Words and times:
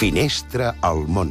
Finestra 0.00 0.70
al 0.80 1.02
món. 1.12 1.28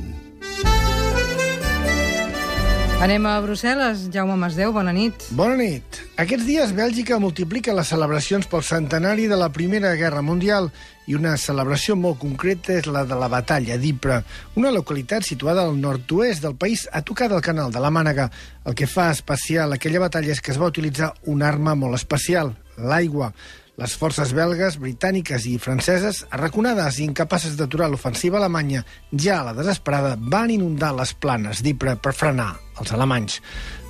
Anem 3.01 3.23
a 3.25 3.39
Brussel·les. 3.41 4.03
Jaume 4.13 4.35
Masdeu, 4.37 4.69
bona 4.75 4.91
nit. 4.93 5.23
Bona 5.33 5.55
nit. 5.57 5.97
Aquests 6.21 6.45
dies 6.45 6.73
Bèlgica 6.77 7.17
multiplica 7.17 7.73
les 7.73 7.89
celebracions 7.89 8.45
pel 8.51 8.61
centenari 8.67 9.25
de 9.31 9.39
la 9.41 9.47
Primera 9.55 9.95
Guerra 9.97 10.21
Mundial 10.21 10.69
i 11.09 11.17
una 11.17 11.31
celebració 11.41 11.95
molt 11.97 12.19
concreta 12.21 12.75
és 12.75 12.85
la 12.85 13.07
de 13.09 13.17
la 13.17 13.31
Batalla 13.33 13.79
d'Ypres, 13.81 14.37
una 14.61 14.69
localitat 14.75 15.25
situada 15.25 15.63
al 15.65 15.73
nord-oest 15.81 16.45
del 16.45 16.53
país 16.53 16.85
a 16.93 17.01
tocar 17.01 17.31
del 17.33 17.41
canal 17.41 17.73
de 17.73 17.81
la 17.81 17.89
Mànega. 17.89 18.27
El 18.69 18.77
que 18.77 18.85
fa 18.85 19.09
especial 19.15 19.73
aquella 19.73 20.03
batalla 20.05 20.35
és 20.35 20.43
que 20.45 20.53
es 20.53 20.61
va 20.61 20.69
utilitzar 20.69 21.15
una 21.25 21.49
arma 21.49 21.73
molt 21.73 21.97
especial, 21.97 22.53
l'aigua. 22.77 23.33
Les 23.79 23.93
forces 23.95 24.33
belgues, 24.35 24.75
britàniques 24.75 25.45
i 25.47 25.53
franceses, 25.61 26.25
arraconades 26.35 26.97
i 26.99 27.05
incapaces 27.07 27.53
d'aturar 27.55 27.87
l'ofensiva 27.87 28.35
alemanya, 28.35 28.81
ja 29.13 29.37
a 29.39 29.45
la 29.47 29.53
desesperada, 29.55 30.17
van 30.19 30.51
inundar 30.51 30.89
les 30.97 31.13
planes 31.15 31.61
d'Ypres 31.63 32.01
per 32.03 32.11
frenar 32.11 32.49
els 32.81 32.91
alemanys. 32.91 33.37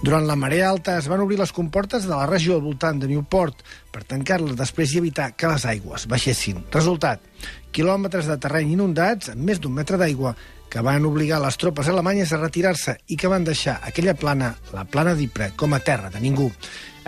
Durant 0.05 0.27
la 0.30 0.38
marea 0.38 0.70
alta 0.70 0.99
es 1.02 1.09
van 1.09 1.23
obrir 1.23 1.39
les 1.41 1.55
comportes 1.55 2.05
de 2.05 2.13
la 2.13 2.30
regió 2.30 2.59
al 2.59 2.67
voltant 2.67 3.02
de 3.02 3.09
Newport 3.09 3.66
per 3.89 4.05
tancar-les 4.05 4.53
després 4.59 4.94
i 4.94 5.02
evitar 5.02 5.31
que 5.33 5.49
les 5.49 5.66
aigües 5.73 6.05
baixessin. 6.11 6.61
Resultat, 6.75 7.25
quilòmetres 7.73 8.30
de 8.30 8.38
terreny 8.38 8.75
inundats 8.77 9.33
amb 9.33 9.41
més 9.49 9.58
d'un 9.58 9.73
metre 9.73 9.97
d'aigua 9.97 10.35
que 10.69 10.83
van 10.85 11.05
obligar 11.09 11.41
les 11.41 11.57
tropes 11.57 11.89
alemanyes 11.89 12.31
a 12.31 12.39
retirar-se 12.39 12.95
i 13.09 13.17
que 13.17 13.31
van 13.31 13.43
deixar 13.47 13.79
aquella 13.83 14.13
plana, 14.13 14.53
la 14.73 14.85
plana 14.85 15.15
d'Ypres, 15.17 15.55
com 15.57 15.73
a 15.73 15.81
terra 15.81 16.11
de 16.13 16.21
ningú. 16.21 16.51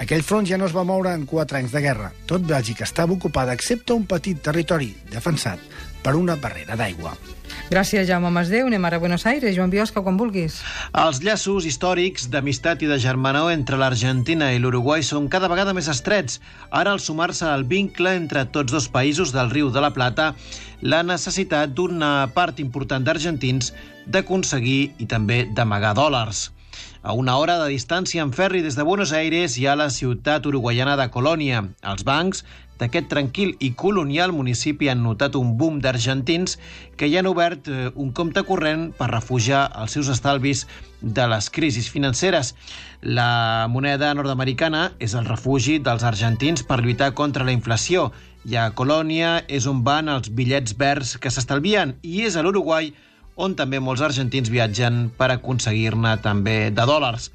Aquell 0.01 0.25
front 0.25 0.47
ja 0.49 0.57
no 0.57 0.65
es 0.65 0.73
va 0.73 0.85
moure 0.87 1.13
en 1.13 1.27
quatre 1.29 1.59
anys 1.61 1.75
de 1.75 1.83
guerra. 1.83 2.09
Tot 2.25 2.41
Bèlgica 2.47 2.87
estava 2.87 3.13
ocupada, 3.13 3.53
excepte 3.53 3.93
un 3.93 4.07
petit 4.09 4.41
territori 4.41 4.89
defensat 5.11 5.61
per 6.01 6.15
una 6.17 6.35
barrera 6.41 6.75
d'aigua. 6.79 7.13
Gràcies, 7.71 8.03
Jaume 8.03 8.27
Masdeu. 8.35 8.65
Anem 8.67 8.83
ara 8.83 8.97
a 8.99 8.99
Buenos 8.99 9.23
Aires. 9.25 9.53
Joan 9.55 9.71
Biosca, 9.71 10.01
quan 10.03 10.17
vulguis. 10.19 10.57
Els 10.91 11.21
llaços 11.23 11.63
històrics 11.69 12.25
d'amistat 12.33 12.83
i 12.83 12.89
de 12.89 12.97
germanor 12.99 13.47
entre 13.53 13.79
l'Argentina 13.79 14.49
i 14.51 14.59
l'Uruguai 14.59 15.05
són 15.07 15.29
cada 15.31 15.47
vegada 15.47 15.71
més 15.71 15.87
estrets. 15.87 16.41
Ara, 16.67 16.91
al 16.91 16.99
sumar-se 16.99 17.47
al 17.47 17.63
vincle 17.63 18.11
entre 18.19 18.43
tots 18.43 18.75
dos 18.75 18.91
països 18.91 19.31
del 19.31 19.55
riu 19.55 19.71
de 19.71 19.79
la 19.79 19.93
Plata, 19.95 20.33
la 20.83 20.99
necessitat 21.07 21.71
d'una 21.71 22.27
part 22.35 22.59
important 22.59 23.07
d'argentins 23.07 23.71
d'aconseguir 24.03 24.81
i 24.99 25.07
també 25.07 25.45
d'amagar 25.55 25.95
dòlars. 25.95 26.49
A 27.03 27.13
una 27.17 27.37
hora 27.37 27.55
de 27.57 27.71
distància 27.73 28.21
en 28.21 28.29
ferri 28.29 28.59
des 28.61 28.75
de 28.77 28.83
Buenos 28.85 29.09
Aires 29.11 29.55
hi 29.57 29.63
ha 29.65 29.73
la 29.73 29.87
ciutat 29.89 30.45
uruguaiana 30.45 30.93
de 30.99 31.07
Colònia. 31.09 31.63
Els 31.81 32.03
bancs 32.05 32.43
d'aquest 32.77 33.07
tranquil 33.09 33.55
i 33.57 33.71
colonial 33.73 34.29
municipi 34.37 34.89
han 34.91 35.01
notat 35.01 35.33
un 35.39 35.55
boom 35.57 35.79
d'argentins 35.81 36.59
que 37.01 37.09
hi 37.09 37.17
han 37.17 37.29
obert 37.31 37.65
eh, 37.73 37.89
un 37.95 38.13
compte 38.13 38.45
corrent 38.45 38.91
per 38.99 39.09
refugiar 39.09 39.63
els 39.81 39.97
seus 39.97 40.13
estalvis 40.13 40.67
de 41.01 41.25
les 41.25 41.49
crisis 41.49 41.89
financeres. 41.89 42.53
La 43.01 43.65
moneda 43.65 44.13
nord-americana 44.13 44.91
és 45.01 45.17
el 45.17 45.25
refugi 45.25 45.79
dels 45.81 46.05
argentins 46.05 46.61
per 46.61 46.83
lluitar 46.83 47.15
contra 47.17 47.47
la 47.49 47.57
inflació 47.57 48.11
i 48.45 48.61
a 48.61 48.69
Colònia 48.77 49.39
és 49.49 49.65
on 49.65 49.81
van 49.85 50.09
els 50.09 50.29
bitllets 50.29 50.77
verds 50.77 51.17
que 51.17 51.33
s'estalvien 51.33 51.97
i 52.05 52.27
és 52.29 52.37
a 52.37 52.45
l'Uruguai 52.45 52.93
on 53.41 53.55
també 53.57 53.79
molts 53.81 54.03
argentins 54.05 54.51
viatgen 54.53 55.07
per 55.17 55.31
aconseguir-ne 55.33 56.13
també 56.21 56.57
de 56.69 56.85
dòlars. 56.85 57.31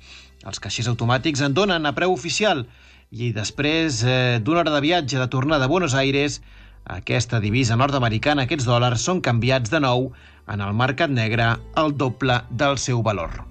Els 0.46 0.62
caixers 0.62 0.90
automàtics 0.92 1.42
en 1.42 1.56
donen 1.56 1.88
a 1.88 1.94
preu 1.96 2.14
oficial 2.14 2.62
i 3.10 3.32
després 3.34 4.02
eh, 4.06 4.38
d'una 4.42 4.62
hora 4.62 4.76
de 4.76 4.84
viatge 4.84 5.18
de 5.18 5.26
tornada 5.32 5.66
a 5.66 5.72
Buenos 5.72 5.96
Aires, 5.98 6.40
aquesta 6.86 7.40
divisa 7.42 7.78
nord-americana, 7.78 8.46
aquests 8.46 8.68
dòlars, 8.68 9.02
són 9.02 9.22
canviats 9.22 9.72
de 9.74 9.82
nou 9.82 10.12
en 10.46 10.62
el 10.62 10.78
mercat 10.78 11.10
negre 11.10 11.56
al 11.74 11.94
doble 11.98 12.40
del 12.50 12.78
seu 12.78 13.02
valor. 13.02 13.42